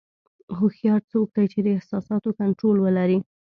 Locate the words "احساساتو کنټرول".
1.77-2.77